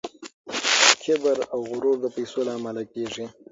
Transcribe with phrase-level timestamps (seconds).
[1.03, 3.25] کبر او غرور د پیسو له امله کیږي.